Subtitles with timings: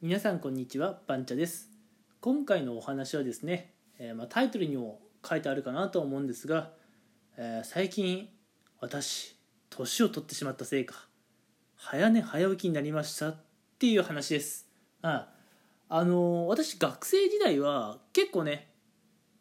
[0.00, 1.70] 皆さんこんにちはバンチャです。
[2.20, 6.70] 今回のお話はですね、えー、まあ、タイトルにも書いてあるかなと思うんですが、
[7.36, 8.28] えー、最近
[8.80, 9.36] 私
[9.70, 10.94] 年を取ってしまったせいか
[11.74, 13.36] 早寝早起きになりましたっ
[13.80, 14.68] ていう話です。
[15.02, 15.30] あ
[15.88, 18.70] あのー、私学生時代は結構ね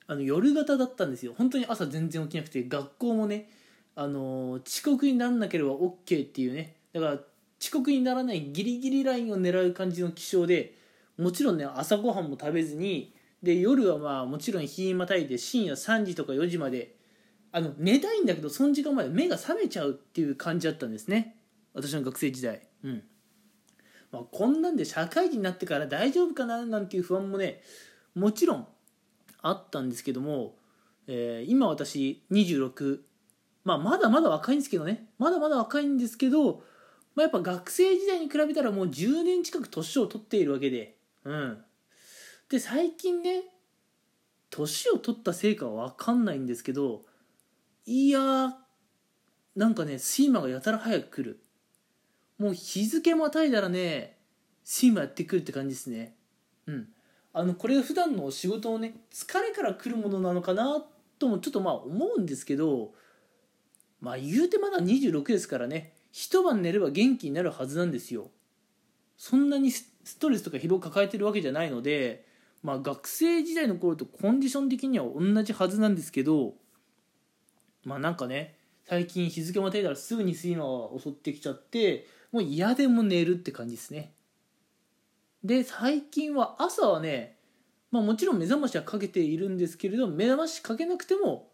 [0.07, 1.35] あの夜型だったんですよ。
[1.37, 3.47] 本当に朝全然起きなくて学校もね
[3.93, 6.77] あの遅刻にならなければ OK っていうね。
[6.93, 7.19] だから
[7.59, 10.75] 遅刻にならないギリギリラインを狙う感じの気象で
[11.17, 16.95] もちろんね朝ごはんも食べずにで夜はまあもちろん日またいで深夜3時とか4時まで
[17.51, 21.35] あの寝たいんだけどその時間まで目が覚めちゃうっていう感じだったんですね。
[21.73, 22.62] 私の学生時代。
[22.84, 23.03] うん。
[24.12, 27.62] まあ、こんなんで社会人になってから大丈夫かななんていう不安もね
[28.15, 28.67] もちろん
[29.41, 30.55] あったんですけども、
[31.07, 32.99] えー、今私26
[33.63, 35.07] まあまだまだ若いんですけどね。
[35.20, 36.63] まだまだ若いんですけど
[37.17, 41.57] まあ、やっぱ学生時代に比べたらもう10年近く年を取っているわけで、うん。
[42.48, 43.41] で、最近ね、
[44.51, 47.01] 年を取ったせいかは分かんないんですけど、
[47.88, 48.20] いや
[49.55, 51.40] なんかね、睡魔がやたら早く来る。
[52.38, 54.20] もう日付またいだらね、
[54.63, 56.15] 睡魔やってくるって感じですね。
[56.68, 56.88] うん。
[57.34, 60.85] あの、これが普段の仕事のね、疲れから来るものなのかな
[61.18, 62.93] ともちょっとまあ思うんですけど、
[64.01, 68.31] まあ言うてまだ26ですからね、一晩寝れば元気になるはずなんですよ。
[69.18, 72.25] そんなにストレスとか疲労抱えてるわけじゃないので
[72.63, 76.56] まあ学生時代の頃とコンディション的には同じはずなんですけど
[77.84, 84.12] まあなんかね最近日付またらすぐに睡魔が襲ってきちゃってもう嫌でも寝るって感じですね。
[85.44, 87.38] で最近は朝はね
[87.91, 91.51] まあもちろん目覚ましはかけているんですけれど目覚ましかけなくても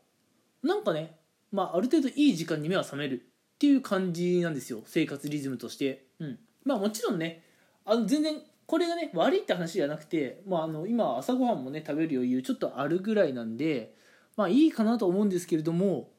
[0.62, 1.18] なんかね
[1.52, 3.33] まあある程度いい時間に目は覚める。
[3.64, 7.46] っていう感じなんですよ生活リズムとして、うん、まあもちろんね
[7.86, 13.96] あの全然これがね悪いって話じゃなくて、まあ、あの今朝ごはんもね食べる余裕ちょっとあるぐらいなんで
[14.36, 16.10] まあいいかなと思うんですけれども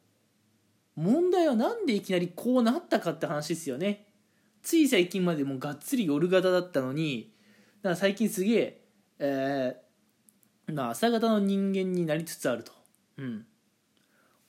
[0.96, 4.06] 問題は何でいきなりこうなったかって話ですよね。
[4.62, 7.34] つい最近までもがっつり夜型だったのに
[7.82, 8.80] だから最近すげえ
[9.18, 12.72] えー、まあ朝型の人間になりつつあると。
[13.18, 13.44] うん。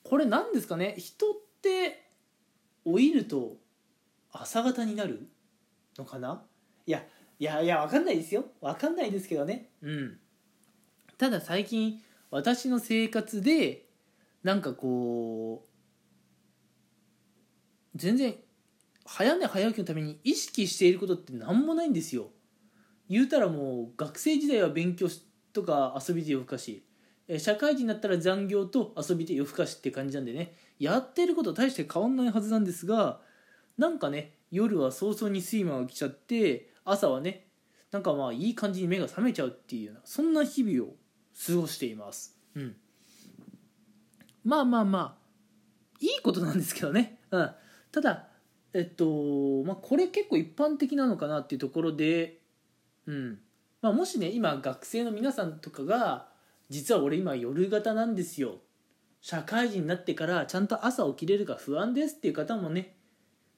[0.02, 0.94] これ何ですかね？
[0.96, 2.05] 人って
[2.86, 3.56] 老いると
[4.32, 5.28] 朝方になる
[5.98, 6.42] のかな？
[6.86, 7.04] いや
[7.38, 8.44] いやいや分かんないですよ。
[8.60, 9.70] 分かんないですけどね。
[9.82, 10.18] うん。
[11.18, 13.86] ただ最近私の生活で
[14.42, 15.68] なんかこう
[17.96, 18.36] 全然
[19.04, 22.30] 早寝早起きのために意識していることって何もないんですよ。
[23.08, 25.08] 言うたらもう学生時代は勉強
[25.52, 26.84] とか遊びで夜更かし
[27.38, 30.54] 社会人になったら残業と遊びで夜更かしって感じなんでね。
[30.78, 33.20] やってること大して変わんないはずなんですが
[33.78, 37.46] なんかね夜は早々に睡魔が来ちゃって朝はね
[37.90, 40.94] なんかまあいい感じに目が覚めちゃうっていうようなそんな日々を
[41.46, 42.38] 過ごしています。
[42.54, 42.76] うん。
[44.44, 47.18] まあまあまあいいことなんですけどね。
[47.30, 47.50] うん。
[47.90, 48.28] ただ
[48.72, 52.40] えっとまあこれ結構一般的なのかなっていうところで
[53.06, 53.38] うん。
[53.82, 56.28] まあもしね今学生の皆さんとかが
[56.68, 58.58] 実は俺今夜型なんですよ
[59.20, 62.96] 社会人になってからちゃんと朝起きれるか不安ですっていう方もね、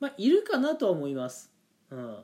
[0.00, 1.52] まあ、いるかなとは思います。
[1.90, 2.16] うん、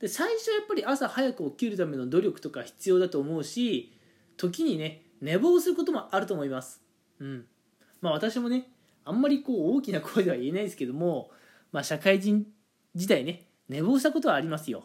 [0.00, 3.98] で最初やっぱり朝早く起きるための努力とか必要だと思うし
[4.36, 6.82] 時にね寝坊することもあると思います。
[7.20, 7.46] うん
[8.00, 8.68] まあ、私もね
[9.04, 11.30] あんまりこう大きな声では言えないですけども、
[11.70, 12.46] まあ、社会人
[12.94, 14.84] 時代ね寝坊したことはありますよ。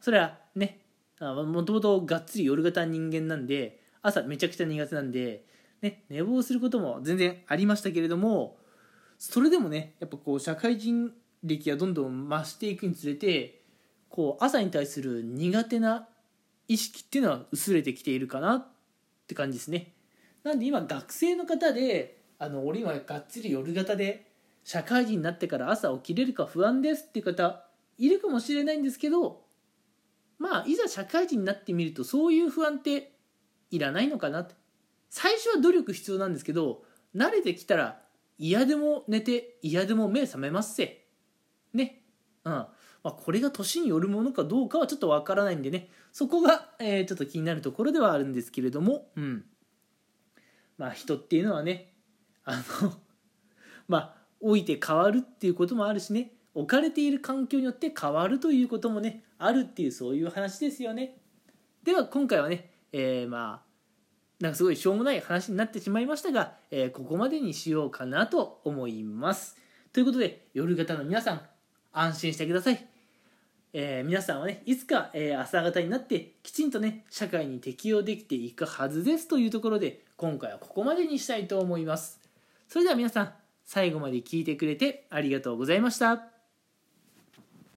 [0.00, 0.80] それはね
[1.20, 5.44] もともとがっつり夜型人間なんで朝めちゃくちゃ苦手なんで
[5.84, 8.56] ね、寝坊することも全然ありましたけれども
[9.18, 13.60] それでもねやっぱこう社会人歴がどんどん増していくにつれて
[14.08, 16.08] こう朝に対する苦手な
[16.68, 18.66] 意識っていうのは薄れてきているかなっ
[19.26, 19.92] て感じですね。
[20.42, 24.30] なんで今学生の方であの俺今がっつり夜型で
[24.62, 27.66] 社会人になってから朝起きれるか不安ですっていう方
[27.98, 29.42] いるかもしれないんですけど
[30.38, 33.13] まあいざ社会人になってみるとそういう不安って
[33.70, 34.54] いらないのかなって。
[35.10, 36.82] 最初は努力必要なんですけど
[37.14, 38.02] 慣れてきたら
[38.36, 41.06] 嫌でも寝て嫌でも目覚めますせ。
[41.72, 42.02] ね。
[42.44, 42.52] うん。
[42.52, 42.68] ま
[43.04, 45.88] あ、これが年によるものかどうかはちょっとわからないんでね。
[46.10, 49.10] そこが、えー、ちょっと気になるところではあるんですけれども。
[49.16, 49.44] うん。
[50.78, 51.92] まあ人っていうのはね
[52.44, 52.92] あの
[53.86, 56.32] まあ老いて変わるっていうこともあるしね。
[56.54, 61.20] 置かれている環境によって変わるということもねあるっていうそういう話ですよね。
[61.82, 63.74] では今回はね、えー、まあ
[64.40, 69.56] なんかすごいしょうもない話になってしまいましたが、えー、ここまでにしようかなと思います。
[69.92, 71.40] ということで、夜型の皆さん、
[71.92, 72.86] 安心してください。
[73.72, 82.20] えー皆さんはねいつか、えー朝方になってきちんとね社会に適応できていくはずですというところで今回はここまでにしたいと思います
[82.68, 83.32] それでは皆さん
[83.64, 86.33] 最後まで聞いてくれてありがとうございました